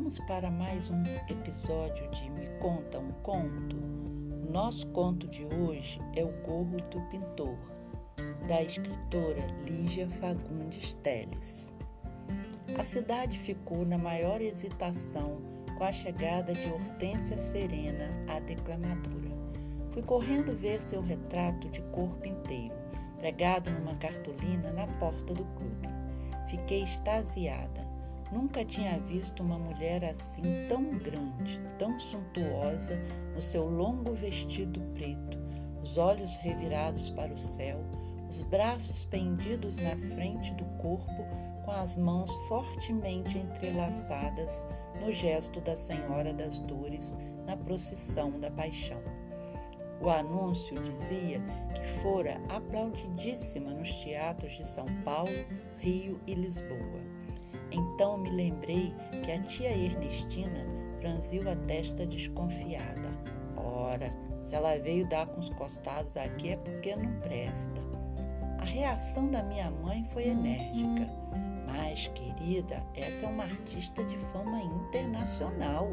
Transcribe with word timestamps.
Vamos 0.00 0.18
para 0.20 0.50
mais 0.50 0.88
um 0.88 1.02
episódio 1.28 2.10
de 2.12 2.30
Me 2.30 2.46
Conta 2.58 2.98
um 2.98 3.12
Conto? 3.22 3.76
Nosso 4.50 4.86
conto 4.86 5.28
de 5.28 5.44
hoje 5.44 6.00
é 6.16 6.24
O 6.24 6.32
Gorro 6.42 6.78
do 6.90 7.02
Pintor, 7.10 7.54
da 8.48 8.62
escritora 8.62 9.46
Lígia 9.66 10.08
Fagundes 10.08 10.94
Teles. 11.02 11.70
A 12.78 12.82
cidade 12.82 13.38
ficou 13.40 13.84
na 13.84 13.98
maior 13.98 14.40
hesitação 14.40 15.42
com 15.76 15.84
a 15.84 15.92
chegada 15.92 16.54
de 16.54 16.66
Hortência 16.72 17.36
Serena, 17.36 18.08
a 18.26 18.40
declamadora. 18.40 19.36
Fui 19.92 20.02
correndo 20.02 20.56
ver 20.56 20.80
seu 20.80 21.02
retrato 21.02 21.68
de 21.68 21.82
corpo 21.92 22.26
inteiro, 22.26 22.74
pregado 23.18 23.70
numa 23.70 23.94
cartolina 23.96 24.72
na 24.72 24.86
porta 24.98 25.34
do 25.34 25.44
clube. 25.44 25.88
Fiquei 26.48 26.84
extasiada 26.84 27.89
Nunca 28.32 28.64
tinha 28.64 28.98
visto 29.00 29.42
uma 29.42 29.58
mulher 29.58 30.04
assim 30.04 30.42
tão 30.68 30.84
grande, 30.98 31.60
tão 31.78 31.98
suntuosa, 31.98 32.96
no 33.34 33.40
seu 33.40 33.68
longo 33.68 34.12
vestido 34.14 34.80
preto, 34.94 35.36
os 35.82 35.98
olhos 35.98 36.32
revirados 36.36 37.10
para 37.10 37.32
o 37.32 37.38
céu, 37.38 37.80
os 38.28 38.42
braços 38.42 39.04
pendidos 39.04 39.76
na 39.76 39.96
frente 40.14 40.54
do 40.54 40.64
corpo, 40.78 41.24
com 41.64 41.72
as 41.72 41.96
mãos 41.96 42.30
fortemente 42.46 43.36
entrelaçadas 43.36 44.52
no 45.00 45.12
gesto 45.12 45.60
da 45.60 45.74
Senhora 45.74 46.32
das 46.32 46.58
Dores 46.60 47.18
na 47.46 47.56
procissão 47.56 48.38
da 48.38 48.50
Paixão. 48.50 49.02
O 50.00 50.08
anúncio 50.08 50.74
dizia 50.82 51.40
que 51.74 52.02
fora 52.02 52.40
aplaudidíssima 52.48 53.70
nos 53.72 53.90
teatros 53.96 54.52
de 54.52 54.66
São 54.66 54.86
Paulo, 55.04 55.44
Rio 55.78 56.20
e 56.26 56.34
Lisboa. 56.34 57.19
Então 57.70 58.18
me 58.18 58.30
lembrei 58.30 58.92
que 59.24 59.30
a 59.30 59.40
tia 59.42 59.70
Ernestina 59.70 60.66
franziu 61.00 61.48
a 61.48 61.56
testa 61.56 62.06
desconfiada. 62.06 63.10
Ora, 63.56 64.12
se 64.44 64.54
ela 64.54 64.76
veio 64.78 65.08
dar 65.08 65.26
com 65.26 65.40
os 65.40 65.48
costados 65.50 66.16
aqui 66.16 66.50
é 66.50 66.56
porque 66.56 66.94
não 66.96 67.12
presta. 67.20 67.80
A 68.58 68.64
reação 68.64 69.30
da 69.30 69.42
minha 69.42 69.70
mãe 69.70 70.06
foi 70.12 70.28
enérgica. 70.28 71.08
Mas, 71.66 72.08
querida, 72.08 72.82
essa 72.94 73.26
é 73.26 73.28
uma 73.28 73.44
artista 73.44 74.04
de 74.04 74.18
fama 74.32 74.60
internacional. 74.60 75.88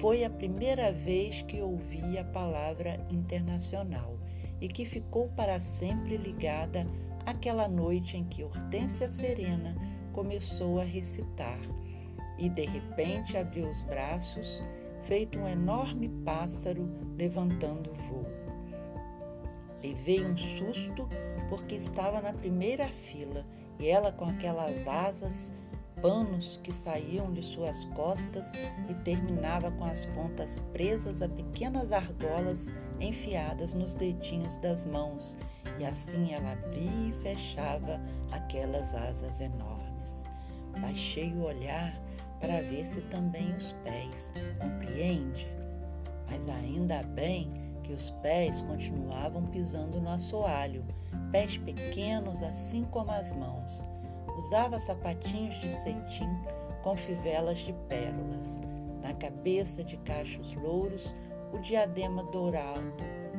Foi 0.00 0.24
a 0.24 0.30
primeira 0.30 0.92
vez 0.92 1.42
que 1.42 1.62
ouvi 1.62 2.18
a 2.18 2.24
palavra 2.24 3.00
internacional 3.08 4.18
e 4.60 4.68
que 4.68 4.84
ficou 4.84 5.28
para 5.28 5.60
sempre 5.60 6.16
ligada 6.16 6.86
àquela 7.24 7.68
noite 7.68 8.16
em 8.16 8.24
que 8.24 8.42
Hortência 8.42 9.08
Serena 9.08 9.74
começou 10.16 10.80
a 10.80 10.84
recitar 10.84 11.60
e 12.38 12.48
de 12.48 12.64
repente 12.64 13.36
abriu 13.36 13.68
os 13.68 13.82
braços, 13.82 14.62
feito 15.02 15.38
um 15.38 15.46
enorme 15.46 16.08
pássaro 16.24 16.88
levantando 17.18 17.92
voo. 17.92 18.26
Levei 19.82 20.24
um 20.24 20.34
susto 20.36 21.06
porque 21.50 21.74
estava 21.74 22.22
na 22.22 22.32
primeira 22.32 22.88
fila 22.88 23.44
e 23.78 23.86
ela 23.86 24.10
com 24.10 24.24
aquelas 24.24 24.88
asas, 24.88 25.52
panos 26.06 26.60
que 26.62 26.72
saíam 26.72 27.32
de 27.32 27.42
suas 27.42 27.84
costas 27.86 28.52
e 28.88 28.94
terminava 29.02 29.72
com 29.72 29.84
as 29.84 30.06
pontas 30.06 30.60
presas 30.72 31.20
a 31.20 31.28
pequenas 31.28 31.90
argolas 31.90 32.70
enfiadas 33.00 33.74
nos 33.74 33.96
dedinhos 33.96 34.56
das 34.58 34.84
mãos, 34.84 35.36
e 35.80 35.84
assim 35.84 36.32
ela 36.32 36.52
abria 36.52 37.08
e 37.08 37.22
fechava 37.24 38.00
aquelas 38.30 38.94
asas 38.94 39.40
enormes. 39.40 40.24
Baixei 40.80 41.32
o 41.32 41.42
olhar 41.42 42.00
para 42.38 42.62
ver 42.62 42.86
se 42.86 43.00
também 43.00 43.52
os 43.56 43.72
pés, 43.82 44.32
compreende? 44.60 45.44
Mas 46.30 46.48
ainda 46.48 47.02
bem 47.02 47.48
que 47.82 47.92
os 47.92 48.10
pés 48.22 48.62
continuavam 48.62 49.44
pisando 49.46 50.00
no 50.00 50.10
assoalho, 50.10 50.84
pés 51.32 51.56
pequenos 51.56 52.44
assim 52.44 52.84
como 52.84 53.10
as 53.10 53.32
mãos. 53.32 53.84
Usava 54.36 54.78
sapatinhos 54.78 55.54
de 55.56 55.70
cetim 55.70 56.28
com 56.82 56.96
fivelas 56.96 57.58
de 57.58 57.72
pérolas. 57.88 58.60
Na 59.02 59.14
cabeça 59.14 59.82
de 59.82 59.96
cachos 59.98 60.54
louros, 60.54 61.12
o 61.52 61.58
diadema 61.58 62.22
dourado, 62.24 62.92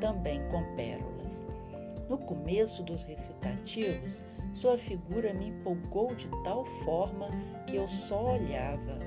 também 0.00 0.40
com 0.50 0.62
pérolas. 0.76 1.46
No 2.08 2.18
começo 2.18 2.82
dos 2.82 3.02
recitativos, 3.04 4.20
sua 4.54 4.76
figura 4.76 5.32
me 5.32 5.48
empolgou 5.48 6.14
de 6.14 6.28
tal 6.44 6.64
forma 6.84 7.28
que 7.66 7.76
eu 7.76 7.88
só 7.88 8.34
olhava, 8.34 8.98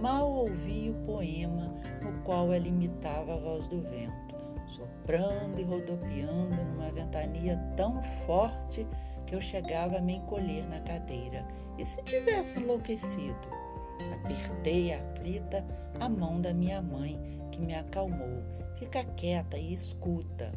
mal 0.00 0.30
ouvia 0.30 0.92
o 0.92 1.04
poema 1.04 1.74
no 2.00 2.20
qual 2.22 2.52
ela 2.52 2.68
imitava 2.68 3.34
a 3.34 3.38
voz 3.38 3.66
do 3.66 3.80
vento, 3.82 4.36
soprando 4.76 5.60
e 5.60 5.64
rodopiando 5.64 6.54
numa 6.54 6.90
ventania 6.90 7.58
tão 7.76 8.00
forte 8.26 8.86
que 9.32 9.36
eu 9.36 9.40
chegava 9.40 9.96
a 9.96 10.00
me 10.00 10.16
encolher 10.16 10.68
na 10.68 10.78
cadeira. 10.80 11.46
E 11.78 11.86
se 11.86 12.02
tivesse 12.02 12.60
enlouquecido? 12.60 13.48
Apertei 14.20 14.92
aflita 14.92 15.64
a 15.98 16.06
mão 16.06 16.38
da 16.38 16.52
minha 16.52 16.82
mãe, 16.82 17.18
que 17.50 17.58
me 17.58 17.74
acalmou. 17.74 18.42
Fica 18.78 19.02
quieta 19.02 19.56
e 19.56 19.72
escuta. 19.72 20.52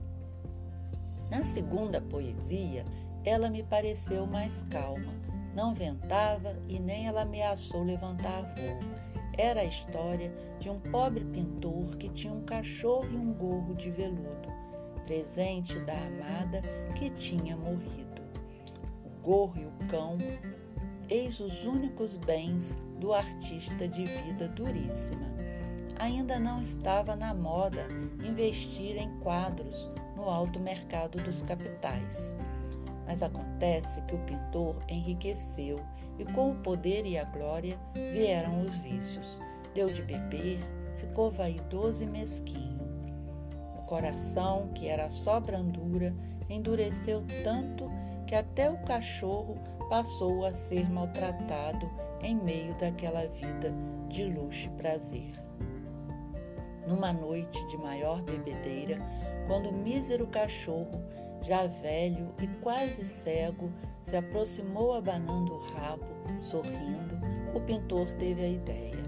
Na 1.32 1.46
segunda 1.46 2.02
poesia, 2.02 2.84
ela 3.24 3.50
me 3.50 3.64
pareceu 3.64 4.28
mais 4.28 4.62
calma. 4.70 5.14
Não 5.56 5.74
ventava 5.74 6.58
e 6.68 6.78
nem 6.78 7.08
ela 7.08 7.22
ameaçou 7.22 7.82
levantar 7.82 8.42
voo. 8.42 8.80
Era 9.38 9.62
a 9.62 9.66
história 9.66 10.34
de 10.60 10.70
um 10.70 10.80
pobre 10.80 11.24
pintor 11.24 11.96
que 11.96 12.10
tinha 12.10 12.34
um 12.34 12.44
cachorro 12.44 13.08
e 13.10 13.16
um 13.16 13.32
gorro 13.32 13.74
de 13.74 13.90
veludo, 13.90 14.50
presente 15.06 15.80
da 15.80 15.94
amada 15.94 16.62
que 16.98 17.10
tinha 17.12 17.56
morrido. 17.56 18.15
Gorro 19.26 19.58
e 19.58 19.66
o 19.66 19.88
cão, 19.90 20.20
eis 21.10 21.40
os 21.40 21.66
únicos 21.66 22.16
bens 22.16 22.78
do 23.00 23.12
artista 23.12 23.88
de 23.88 24.06
vida 24.06 24.48
duríssima. 24.50 25.26
Ainda 25.98 26.40
não 26.40 26.62
estava 26.62 27.16
na 27.16 27.34
moda 27.34 27.88
investir 28.24 28.98
em 28.98 29.10
quadros 29.22 29.90
no 30.16 30.30
alto 30.30 30.60
mercado 30.60 31.18
dos 31.24 31.42
capitais. 31.42 32.36
Mas 33.08 33.24
acontece 33.24 34.00
que 34.04 34.14
o 34.14 34.20
pintor 34.26 34.76
enriqueceu 34.88 35.80
e 36.20 36.26
com 36.26 36.52
o 36.52 36.56
poder 36.58 37.08
e 37.08 37.18
a 37.18 37.24
glória 37.24 37.80
vieram 37.96 38.62
os 38.62 38.78
vícios. 38.78 39.42
Deu 39.74 39.88
de 39.88 40.04
beber, 40.04 40.60
ficou 40.98 41.32
vaidoso 41.32 42.04
e 42.04 42.06
mesquinho. 42.06 42.80
O 43.76 43.82
coração, 43.88 44.70
que 44.76 44.88
era 44.88 45.10
só 45.10 45.40
brandura, 45.40 46.14
endureceu 46.48 47.24
tanto 47.44 47.90
que 48.28 48.36
até 48.36 48.70
o 48.70 48.78
cachorro 48.80 49.58
passou 49.90 50.46
a 50.46 50.54
ser 50.54 50.90
maltratado 50.90 51.90
em 52.22 52.36
meio 52.36 52.74
daquela 52.76 53.28
vida 53.28 53.72
de 54.10 54.24
luxo 54.24 54.68
e 54.68 54.70
prazer. 54.70 55.32
Numa 56.88 57.12
noite 57.12 57.66
de 57.68 57.78
maior 57.78 58.22
bebedeira, 58.22 59.00
quando 59.48 59.70
o 59.70 59.74
mísero 59.74 60.28
cachorro 60.28 61.04
já 61.42 61.68
velho 61.68 62.34
e 62.42 62.48
quase 62.62 63.06
cego, 63.06 63.72
se 64.02 64.16
aproximou 64.16 64.94
abanando 64.94 65.54
o 65.54 65.60
rabo, 65.74 66.06
sorrindo, 66.42 67.16
o 67.54 67.60
pintor 67.60 68.08
teve 68.18 68.44
a 68.44 68.50
ideia. 68.50 69.06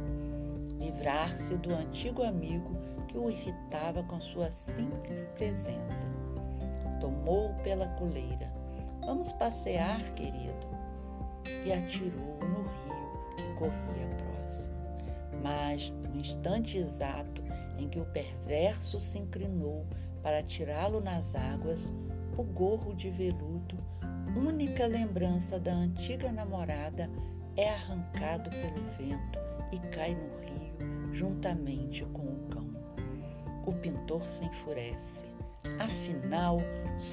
Livrar-se 0.80 1.58
do 1.58 1.74
antigo 1.74 2.24
amigo 2.24 2.76
que 3.08 3.18
o 3.18 3.30
irritava 3.30 4.04
com 4.04 4.22
sua 4.22 4.52
simples 4.52 5.28
presença. 5.36 6.06
Tomou-o 7.00 7.54
pela 7.64 7.88
coleira. 7.88 8.57
Vamos 9.08 9.32
passear, 9.32 10.04
querido. 10.16 10.68
E 11.66 11.72
atirou 11.72 12.38
no 12.42 12.64
rio 12.64 13.36
que 13.38 13.54
corria 13.58 14.08
próximo. 14.18 14.74
Mas, 15.42 15.90
no 16.10 16.20
instante 16.20 16.78
exato 16.78 17.42
em 17.80 17.88
que 17.88 18.02
o 18.02 18.06
perverso 18.06 19.00
se 19.00 19.18
inclinou 19.18 19.86
para 20.22 20.44
tirá-lo 20.44 21.00
nas 21.00 21.34
águas, 21.36 21.90
o 22.38 22.44
gorro 22.44 22.94
de 22.94 23.10
veludo, 23.10 23.78
única 24.36 24.86
lembrança 24.86 25.58
da 25.58 25.72
antiga 25.72 26.30
namorada, 26.30 27.10
é 27.56 27.70
arrancado 27.70 28.50
pelo 28.50 28.90
vento 28.98 29.40
e 29.72 29.80
cai 29.96 30.16
no 30.16 30.38
rio 30.42 31.14
juntamente 31.14 32.04
com 32.08 32.24
o 32.24 32.48
cão. 32.50 32.68
O 33.66 33.72
pintor 33.72 34.30
se 34.30 34.44
enfurece. 34.44 35.37
Afinal, 35.80 36.60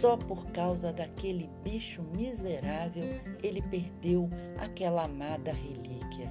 só 0.00 0.16
por 0.16 0.46
causa 0.46 0.92
daquele 0.92 1.48
bicho 1.62 2.02
miserável 2.02 3.20
ele 3.42 3.62
perdeu 3.62 4.28
aquela 4.58 5.04
amada 5.04 5.52
relíquia. 5.52 6.30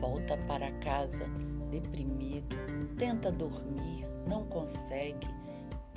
Volta 0.00 0.36
para 0.46 0.70
casa, 0.72 1.24
deprimido, 1.70 2.56
tenta 2.96 3.30
dormir, 3.30 4.06
não 4.26 4.44
consegue 4.44 5.40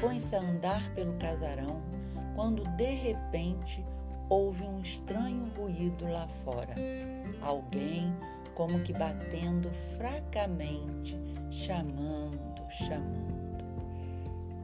põe-se 0.03 0.35
a 0.35 0.41
andar 0.41 0.93
pelo 0.93 1.13
casarão 1.13 1.81
quando 2.35 2.65
de 2.75 2.89
repente 2.89 3.85
ouve 4.29 4.61
um 4.63 4.81
estranho 4.81 5.49
ruído 5.57 6.05
lá 6.11 6.27
fora. 6.43 6.75
Alguém 7.41 8.13
como 8.53 8.81
que 8.81 8.91
batendo 8.91 9.71
fracamente, 9.97 11.17
chamando, 11.49 12.69
chamando. 12.69 13.42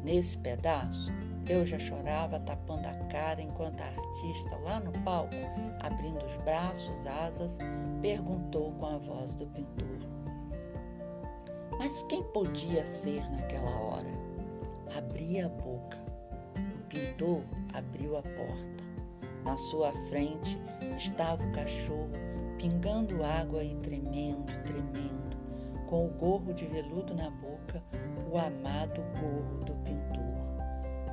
Nesse 0.09 0.39
pedaço, 0.39 1.11
eu 1.47 1.67
já 1.67 1.77
chorava 1.77 2.39
tapando 2.39 2.87
a 2.87 2.93
cara 3.11 3.43
enquanto 3.43 3.79
a 3.79 3.85
artista 3.85 4.57
lá 4.63 4.79
no 4.79 4.91
palco, 5.03 5.35
abrindo 5.81 6.25
os 6.25 6.43
braços, 6.43 7.05
asas, 7.05 7.59
perguntou 8.01 8.71
com 8.71 8.87
a 8.87 8.97
voz 8.97 9.35
do 9.35 9.45
pintor: 9.45 9.99
Mas 11.77 12.01
quem 12.09 12.23
podia 12.23 12.87
ser 12.87 13.21
naquela 13.29 13.69
hora? 13.69 14.09
Abri 14.97 15.41
a 15.41 15.47
boca. 15.47 15.99
O 16.57 16.87
pintor 16.89 17.43
abriu 17.75 18.17
a 18.17 18.23
porta. 18.23 18.83
Na 19.45 19.55
sua 19.57 19.91
frente 20.09 20.57
estava 20.97 21.43
o 21.43 21.51
cachorro, 21.51 22.09
pingando 22.57 23.23
água 23.23 23.63
e 23.63 23.75
tremendo, 23.75 24.51
tremendo, 24.63 25.28
com 25.89 26.05
o 26.05 26.09
gorro 26.09 26.53
de 26.53 26.67
veludo 26.67 27.15
na 27.15 27.31
boca, 27.31 27.81
o 28.31 28.37
amado 28.37 29.01
gorro 29.19 29.63
do 29.65 29.73
pintor 29.83 30.19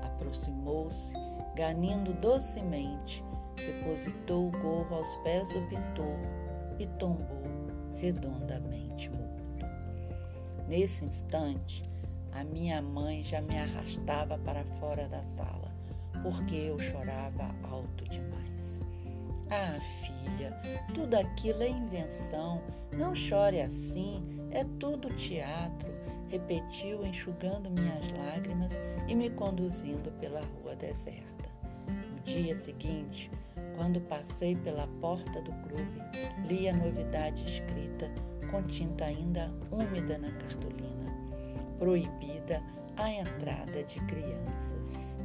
aproximou-se, 0.05 1.15
ganindo 1.55 2.13
docemente, 2.21 3.25
depositou 3.57 4.49
o 4.49 4.51
gorro 4.51 4.97
aos 4.97 5.17
pés 5.17 5.49
do 5.49 5.63
pintor 5.63 6.21
e 6.79 6.87
tombou 6.99 7.43
redondamente 7.95 9.09
morto. 9.09 9.65
Nesse 10.69 11.07
instante, 11.07 11.83
a 12.33 12.45
minha 12.45 12.83
mãe 12.83 13.25
já 13.25 13.41
me 13.41 13.59
arrastava 13.59 14.37
para 14.37 14.63
fora 14.79 15.09
da 15.09 15.23
sala, 15.23 15.73
porque 16.23 16.55
eu 16.55 16.79
chorava 16.79 17.55
alto 17.63 18.05
demais. 18.05 18.76
Ah, 19.51 19.79
filha, 19.81 20.53
tudo 20.95 21.15
aquilo 21.15 21.63
é 21.63 21.69
invenção, 21.69 22.61
não 22.93 23.15
chore 23.15 23.61
assim, 23.61 24.23
é 24.51 24.65
tudo 24.79 25.09
teatro 25.15 25.97
repetiu, 26.29 27.05
enxugando 27.05 27.71
minhas 27.71 28.11
lágrimas 28.13 28.73
e 29.07 29.15
me 29.15 29.31
conduzindo 29.31 30.11
pela 30.21 30.41
rua 30.41 30.75
deserta. 30.77 31.49
No 31.87 32.21
dia 32.25 32.57
seguinte, 32.57 33.31
quando 33.77 34.01
passei 34.01 34.57
pela 34.57 34.87
porta 35.01 35.41
do 35.43 35.53
clube, 35.69 36.01
li 36.49 36.69
a 36.69 36.75
novidade 36.75 37.45
escrita 37.45 38.11
com 38.51 38.63
tinta 38.63 39.05
ainda 39.05 39.53
úmida 39.71 40.19
na 40.19 40.31
cartolina: 40.33 41.13
proibida 41.79 42.63
a 42.97 43.11
entrada 43.11 43.85
de 43.85 44.01
crianças. 44.01 45.16